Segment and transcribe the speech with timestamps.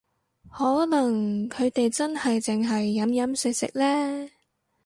[0.51, 4.29] 可能佢哋真係淨係飲飲食食呢